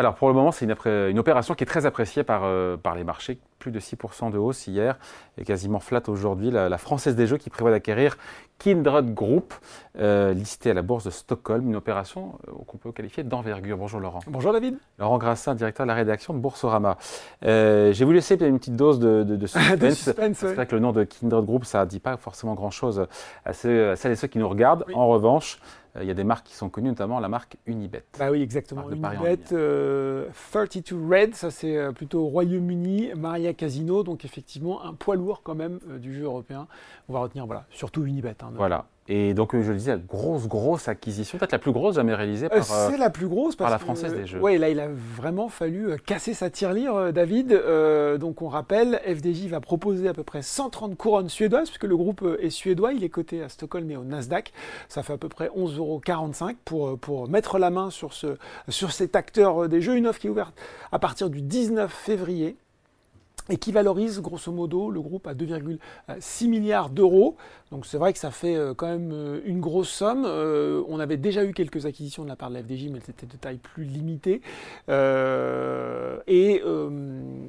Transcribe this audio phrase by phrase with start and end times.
[0.00, 3.04] Alors pour le moment, c'est une, opération qui est très appréciée par, euh, par les
[3.04, 3.38] marchés.
[3.58, 4.98] Plus de 6% de hausse hier
[5.36, 6.50] et quasiment flat aujourd'hui.
[6.50, 8.16] La, Française des Jeux qui prévoit d'acquérir
[8.58, 9.52] Kindred Group,
[9.98, 11.68] euh, listé à la bourse de Stockholm.
[11.68, 13.76] Une opération euh, qu'on peut qualifier d'envergure.
[13.76, 14.20] Bonjour Laurent.
[14.26, 14.78] Bonjour David.
[14.98, 16.96] Laurent Grassin, directeur de la rédaction de Boursorama.
[17.42, 19.46] J'ai voulu laisser une petite dose de, de,
[19.92, 20.38] suspense.
[20.38, 23.06] c'est vrai que le nom de Kindred Group, ça ne dit pas forcément grand-chose
[23.44, 24.86] à, celles et ceux qui nous regardent.
[24.94, 28.04] En revanche, euh, il y a des marques qui sont connues, notamment la marque Unibet.
[28.18, 28.88] Bah oui, exactement.
[28.90, 30.28] Unibet, 32 euh,
[31.10, 35.80] Red, ça c'est euh, plutôt Royaume-Uni, Maria Casino, donc effectivement un poids lourd quand même
[35.98, 36.66] du jeu européen.
[37.08, 38.36] On va retenir, voilà, surtout Unibet.
[38.42, 38.86] Hein, voilà.
[39.12, 42.48] Et donc, euh, je le disais, grosse, grosse acquisition, peut-être la plus grosse jamais réalisée
[42.48, 44.38] par, euh, la plus grosse par la Française des Jeux.
[44.40, 47.60] Oui, là, il a vraiment fallu euh, casser sa tirelire, David.
[48.20, 52.24] donc, on rappelle, FDJ va proposer à peu près 130 couronnes suédoises, puisque le groupe
[52.40, 54.52] est suédois, il est coté à Stockholm et au Nasdaq.
[54.88, 56.00] Ça fait à peu près 11,45 euros
[56.64, 58.36] pour, pour mettre la main sur, ce,
[58.68, 59.96] sur cet acteur des Jeux.
[59.96, 60.54] Une offre qui est ouverte
[60.92, 62.56] à partir du 19 février
[63.48, 67.36] et qui valorise grosso modo le groupe à 2,6 milliards d'euros.
[67.70, 70.24] Donc c'est vrai que ça fait euh, quand même euh, une grosse somme.
[70.26, 73.26] Euh, on avait déjà eu quelques acquisitions de la part de la FDJ, mais c'était
[73.26, 74.42] de taille plus limitée.
[74.88, 76.62] et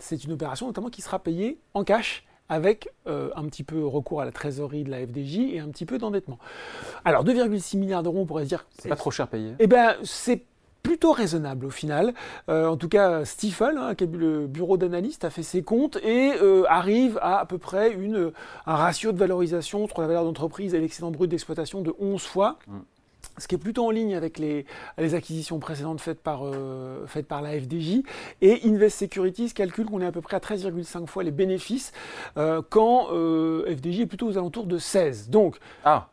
[0.00, 4.24] c'est une opération notamment qui sera payée en cash avec un petit peu recours à
[4.24, 6.38] la trésorerie de la FDJ et un petit peu d'endettement.
[7.04, 8.66] Alors 2,6 milliards d'euros, on pourrait se dire...
[8.78, 10.44] C'est pas trop cher payé Eh bien, c'est
[10.94, 12.14] plutôt raisonnable au final.
[12.48, 15.96] Euh, en tout cas, Stifel, hein, qui est le bureau d'analyste, a fait ses comptes
[15.96, 18.30] et euh, arrive à à peu près une,
[18.64, 22.58] un ratio de valorisation entre la valeur d'entreprise et l'excédent brut d'exploitation de 11 fois.
[22.68, 22.78] Mm.
[23.38, 27.26] ce qui est plutôt en ligne avec les, les acquisitions précédentes faites par, euh, faites
[27.26, 28.04] par la FDJ.
[28.40, 31.90] Et Invest Securities calcule qu'on est à peu près à 13,5 fois les bénéfices,
[32.70, 35.28] quand FDJ est plutôt aux alentours de 16.
[35.28, 36.06] Donc, ah.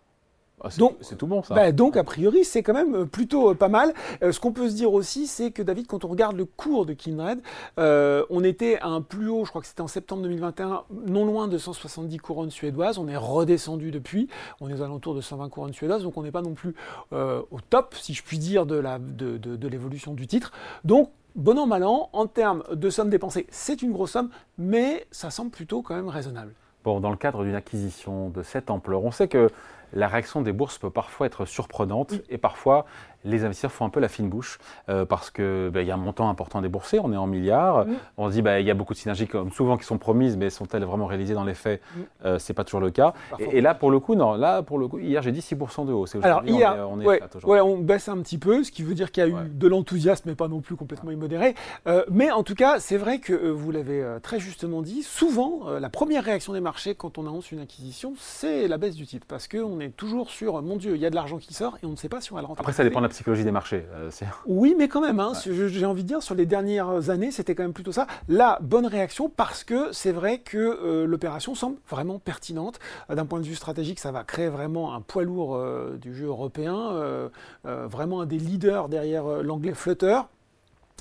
[0.63, 1.55] Ah, donc, c'est tout bon ça.
[1.55, 3.93] Bah, donc a priori c'est quand même euh, plutôt euh, pas mal.
[4.21, 6.85] Euh, ce qu'on peut se dire aussi c'est que David quand on regarde le cours
[6.85, 7.39] de Kindred,
[7.77, 11.47] on était à un plus haut, je crois que c'était en septembre 2021, non loin
[11.47, 12.97] de 170 couronnes suédoises.
[12.97, 14.27] On est redescendu depuis,
[14.59, 16.75] on est aux alentours de 120 couronnes suédoises, donc on n'est pas non plus
[17.11, 20.51] au top si je puis dire de, la, de, de l'évolution du titre.
[20.83, 25.05] Donc bon an mal an, en termes de somme dépensée, c'est une grosse somme, mais
[25.11, 26.53] ça semble plutôt quand même raisonnable.
[26.83, 29.49] Bon, dans le cadre d'une acquisition de cette ampleur, on sait que
[29.93, 32.85] la réaction des bourses peut parfois être surprenante et parfois
[33.23, 34.59] les investisseurs font un peu la fine bouche
[34.89, 37.85] euh, parce qu'il ben, y a un montant important déboursé, on est en milliards.
[38.17, 40.37] On se dit bah, il y a beaucoup de synergies comme souvent qui sont promises,
[40.37, 41.81] mais sont-elles vraiment réalisées dans les faits?
[42.25, 43.13] Euh, C'est pas toujours le cas.
[43.39, 45.93] Et, là pour le coup, non, là pour le coup, hier j'ai dit 6% de
[45.93, 46.15] hausse.
[46.21, 47.05] Alors hier, on, est,
[47.45, 49.67] ouais, on baisse un petit peu, ce qui veut dire qu'il y a eu de
[49.67, 51.55] l'enthousiasme, mais pas non plus complètement immodéré.
[51.87, 55.03] Euh, mais en tout cas, c'est vrai que vous l'avez très justement dit.
[55.03, 59.05] Souvent, la première réaction des marchés quand on annonce une acquisition, c'est la baisse du
[59.05, 61.77] titre parce qu'on est toujours sur mon Dieu, il y a de l'argent qui sort
[61.81, 62.61] et on ne sait pas si on va le rentrer.
[62.61, 63.85] Après, ça dépend de la psychologie des marchés.
[63.93, 64.09] Euh,
[64.45, 67.63] oui, mais quand même, hein, j'ai envie de dire, sur les dernières années, c'était quand
[67.63, 68.07] même plutôt ça.
[68.27, 72.79] La bonne réaction parce que c'est vrai que euh, l'opération semble vraiment pertinente.
[73.09, 75.59] Euh, d'un point de vue stratégique, ça va créer vraiment un poids lourd
[75.99, 77.29] du jeu européen,
[77.63, 80.21] vraiment un des leaders derrière l'anglais Flutter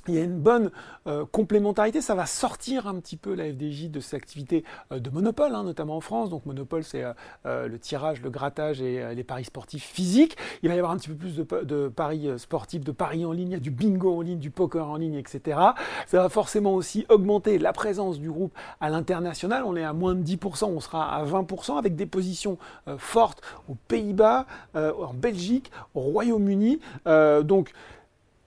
[0.09, 0.71] il y a une bonne
[1.07, 5.11] euh, complémentarité, ça va sortir un petit peu la FDJ de ses activités euh, de
[5.11, 6.31] monopole, hein, notamment en France.
[6.31, 7.05] Donc monopole, c'est
[7.47, 10.37] euh, le tirage, le grattage et les paris sportifs physiques.
[10.63, 13.49] Il va y avoir un petit peu plus de, paris sportifs, de paris en ligne,
[13.49, 15.59] il y a du bingo en ligne, du poker en ligne, etc.
[16.07, 19.65] Ça va forcément aussi augmenter la présence du groupe à l'international.
[19.65, 22.59] On est à moins de 10%, on sera à 20% avec des positions
[22.99, 26.81] fortes aux Pays-Bas, en Belgique, au Royaume-Uni.
[27.45, 27.73] donc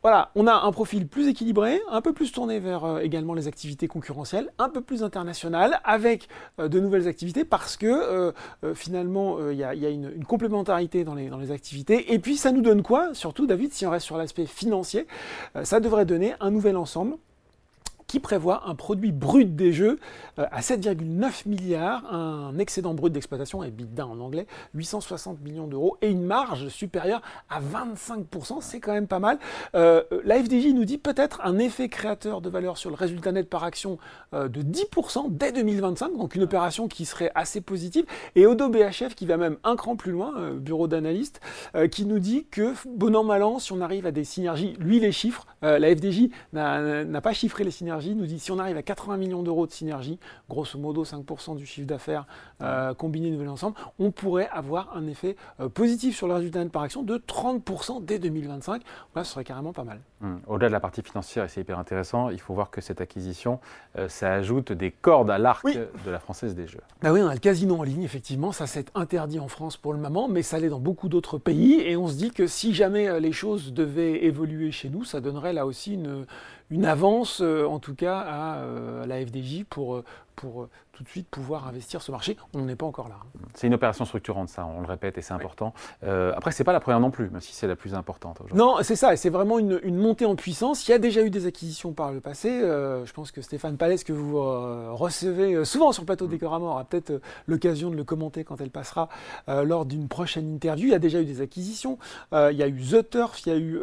[0.04, 3.48] voilà, on a un profil plus équilibré, un peu plus tourné vers euh, également les
[3.48, 6.28] activités concurrentielles, un peu plus international, avec
[6.60, 11.30] euh, de nouvelles activités, parce que euh, finalement, il y a, une, complémentarité dans les,
[11.30, 12.14] dans les activités.
[12.14, 15.08] Et puis, ça nous donne quoi Surtout, David, si on reste sur l'aspect financier,
[15.64, 17.16] ça devrait donner un nouvel ensemble
[18.14, 19.98] qui prévoit un produit brut des jeux
[20.38, 26.12] euh, à 7,9 milliards, un excédent brut d'exploitation, EBITDA en anglais, 860 millions d'euros, et
[26.12, 29.40] une marge supérieure à 25%, c'est quand même pas mal.
[29.74, 33.50] Euh, la FDJ nous dit peut-être un effet créateur de valeur sur le résultat net
[33.50, 33.98] par action
[34.36, 38.06] euh, de 10% dès 2025, donc une opération qui serait assez positive,
[38.36, 41.42] et Odo BHF qui va même un cran plus loin, bureau d'analyste,
[41.90, 45.00] qui nous dit que bon an mal an, si on arrive à des synergies, lui
[45.00, 48.84] les chiffres, la FDJ n'a pas chiffré les synergies, nous dit si on arrive à
[48.84, 50.20] 80 millions d'euros de synergie,
[50.50, 52.26] grosso modo 5% du chiffre d'affaires
[52.62, 56.72] euh, combiné nouvel ensemble, on pourrait avoir un effet euh, positif sur le résultat net
[56.72, 58.82] par action de 30% dès 2025.
[59.16, 60.00] Là, ce serait carrément pas mal.
[60.24, 63.02] Hum, au-delà de la partie financière, et c'est hyper intéressant, il faut voir que cette
[63.02, 63.60] acquisition,
[63.98, 66.80] euh, ça ajoute des cordes à l'arc de la Française des Jeux.
[67.02, 69.92] Bah oui, on a le casino en ligne, effectivement, ça c'est interdit en France pour
[69.92, 72.74] le moment, mais ça l'est dans beaucoup d'autres pays, et on se dit que si
[72.74, 76.26] jamais euh, les choses devaient évoluer chez nous, ça donnerait là aussi une,
[76.70, 80.04] une avance, euh, en tout cas, à, la FDJ pour,
[80.36, 82.38] pour tout de suite pouvoir investir ce marché.
[82.54, 83.16] On n'en est pas encore là.
[83.20, 83.40] Hein.
[83.56, 85.74] C'est une opération structurante, ça, on le répète, et c'est important.
[86.04, 88.78] Euh, après, c'est pas la première non plus, même si c'est la plus importante Non,
[88.84, 90.88] c'est ça, et c'est vraiment une, montée en puissance.
[90.88, 92.50] Il y a déjà eu des acquisitions par le passé.
[92.50, 96.28] Euh, je pense que Stéphane Palès, que vous euh, recevez euh, souvent sur le plateau
[96.28, 99.08] des mort, a peut-être l'occasion de le commenter quand elle passera
[99.48, 100.88] lors d'une prochaine interview.
[100.88, 101.98] Il y a déjà eu des acquisitions.
[102.34, 103.80] il y a eu The Turf, il y a eu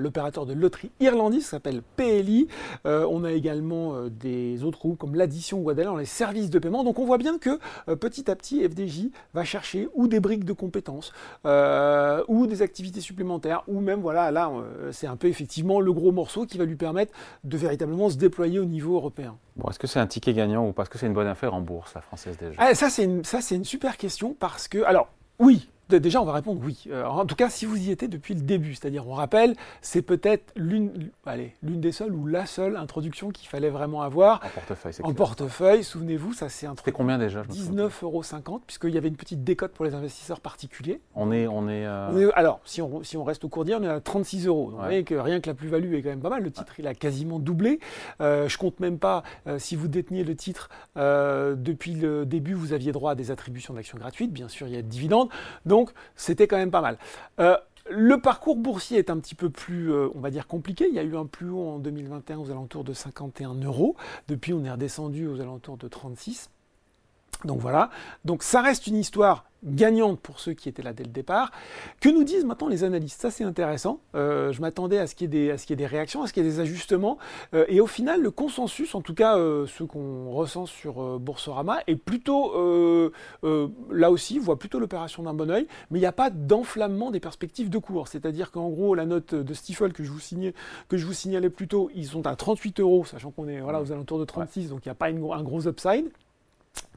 [0.00, 2.48] l'opérateur de loterie irlandais, qui s'appelle PLI.
[2.84, 5.60] on a également des autres groupes comme l'addition
[5.96, 6.84] les services de paiement.
[6.84, 7.58] Donc on voit bien que
[7.88, 11.12] euh, petit à petit, FDJ va chercher ou des briques de compétences,
[11.46, 15.92] euh, ou des activités supplémentaires, ou même, voilà, là, euh, c'est un peu effectivement le
[15.92, 17.12] gros morceau qui va lui permettre
[17.44, 19.36] de véritablement se déployer au niveau européen.
[19.56, 21.60] Bon, est-ce que c'est un ticket gagnant ou parce que c'est une bonne affaire en
[21.60, 25.08] bourse, la Française Jeux ah, Ça, c'est une, une super question parce que, alors,
[25.38, 26.84] oui, Déjà, on va répondre oui.
[26.90, 30.02] Euh, en tout cas, si vous y étiez depuis le début, c'est-à-dire, on rappelle, c'est
[30.02, 34.42] peut-être l'une, allez, l'une des seules ou la seule introduction qu'il fallait vraiment avoir.
[34.44, 38.90] En portefeuille, c'est En portefeuille, souvenez-vous, ça c'est un C'était combien déjà 19,50 euros, puisqu'il
[38.90, 41.00] y avait une petite décote pour les investisseurs particuliers.
[41.14, 43.84] On est, on est, euh, alors, si on, si on reste au cours d'hier, on
[43.84, 44.70] est à 36 euros.
[44.70, 46.42] Vous voyez que rien que la plus-value est quand même pas mal.
[46.42, 47.80] Le titre, il a quasiment doublé.
[48.20, 49.22] Euh, je compte même pas
[49.56, 53.96] si vous déteniez le titre depuis le début, vous aviez droit à des attributions d'actions
[53.96, 54.32] gratuites.
[54.32, 55.30] Bien sûr, il y a de dividendes.
[55.64, 55.77] Donc,
[56.16, 56.98] c'était quand même pas mal.
[57.40, 57.56] Euh,
[57.90, 60.86] le parcours boursier est un petit peu plus, euh, on va dire, compliqué.
[60.88, 63.96] Il y a eu un plus haut en 2021 aux alentours de 51 euros.
[64.28, 66.50] Depuis, on est redescendu aux alentours de 36.
[67.44, 67.90] Donc voilà.
[68.24, 71.50] Donc ça reste une histoire gagnante pour ceux qui étaient là dès le départ.
[72.00, 73.20] Que nous disent maintenant les analystes?
[73.20, 74.00] Ça, c'est intéressant.
[74.14, 76.46] Euh, je m'attendais à ce qu'il y, ait des, des réactions, à ce qu'il y
[76.46, 77.18] ait des ajustements.
[77.54, 81.80] Euh, et au final, le consensus, en tout cas euh, ceux qu'on ressent sur Boursorama,
[81.86, 83.12] est plutôt,
[83.90, 87.20] là aussi, voit plutôt l'opération d'un bon oeil, mais il n'y a pas d'enflammement des
[87.20, 88.08] perspectives de cours.
[88.08, 90.54] C'est-à-dire qu'en gros, la note de Stifel que je vous, signais,
[90.88, 93.80] que je vous signalais plus tôt, ils sont à 38 euros, sachant qu'on est voilà,
[93.80, 96.10] aux alentours de 36, donc il n'y a pas un gros upside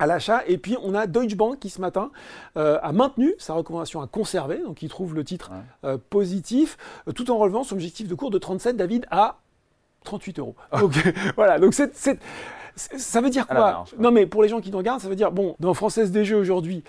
[0.01, 0.43] à l'achat.
[0.47, 2.11] Et puis on a Deutsche Bank qui ce matin
[2.57, 5.51] euh, a maintenu sa recommandation à conserver, donc il trouve le titre
[5.83, 6.77] euh, positif,
[7.07, 9.37] euh, tout en relevant son objectif de cours de 37, David, à
[10.03, 10.55] 38 euros.
[10.79, 10.93] Donc
[11.35, 12.19] voilà, donc c'est
[12.75, 15.31] ça veut dire quoi Non, mais pour les gens qui nous regardent, ça veut dire
[15.31, 16.83] bon, dans Française des Jeux aujourd'hui,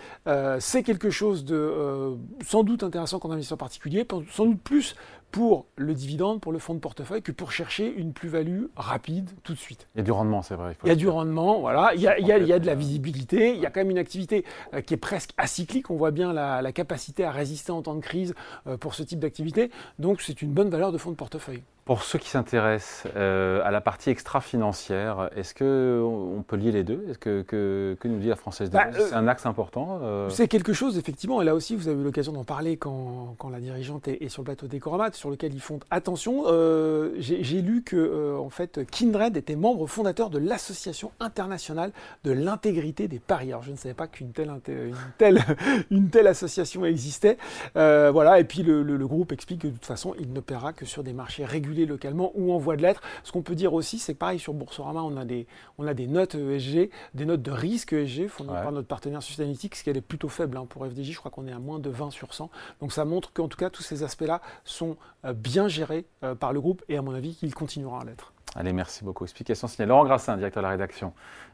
[0.59, 4.97] c'est quelque chose de sans doute intéressant qu'en investisseur particulier, sans doute plus
[5.33, 9.55] pour le dividende, pour le fonds de portefeuille, que pour chercher une plus-value rapide tout
[9.55, 9.89] de suite.
[9.95, 10.77] Il y a du rendement, c'est vrai.
[10.85, 11.93] Il, y a du rendement, voilà.
[11.95, 13.55] Il y a, il, y a, de la visibilité.
[13.55, 14.45] Il y a quand même une activité
[14.75, 15.91] euh, qui est presque acyclique.
[15.91, 18.35] On voit bien la, capacité à résister en temps de crise
[18.67, 19.71] euh, pour ce type d'activité.
[19.99, 21.63] Donc c'est une bonne valeur de fonds de portefeuille.
[21.93, 27.05] Pour ceux qui s'intéressent euh, à la partie extra-financière, est-ce qu'on peut lier les deux?
[27.11, 30.01] Est-ce que, que, nous dit la Française des bah, C'est un axe important
[30.31, 31.43] C'est quelque chose, effectivement.
[31.43, 34.41] Et là aussi, vous avez eu l'occasion d'en parler quand, quand, la dirigeante est, sur
[34.41, 36.45] le plateau des Coromat sur lequel ils font attention.
[36.47, 41.93] Euh, j'ai lu que euh, en fait Kindred était membre fondateur de l'Association internationale
[42.25, 43.51] de l'intégrité des paris.
[43.51, 45.45] Alors je ne savais pas qu'une telle, une telle,
[45.91, 47.37] une telle association existait.
[47.77, 48.41] Euh, voilà.
[48.41, 51.13] Et puis le, le, groupe explique que de toute façon, il n'opérera que sur des
[51.13, 51.45] marchés
[51.87, 53.03] localement ou en voie de l'être.
[53.25, 55.47] Ce qu'on peut dire aussi, c'est que pareil sur Boursorama, on a des,
[55.79, 59.77] on a des notes ESG, des notes de risque ESG fournies par notre partenaire Sustainalytics,
[59.77, 61.13] ce qui est plutôt faible hein, pour FDJ.
[61.13, 62.51] Je crois qu'on est à moins de 20 sur 100.
[62.81, 66.53] Donc ça montre qu'en tout cas tous ces aspects-là sont euh, bien géré euh, par
[66.53, 68.33] le groupe et à mon avis qu'il continuera à l'être.
[68.55, 69.25] Allez, merci beaucoup.
[69.25, 69.87] Explication signée.
[69.87, 71.13] Laurent Grassin, directeur de la rédaction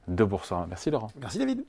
[0.09, 0.67] de Boursorama.
[0.69, 1.11] Merci Laurent.
[1.21, 1.65] Merci David.